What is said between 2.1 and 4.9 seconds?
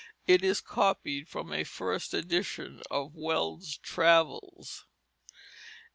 edition of Weld's Travels.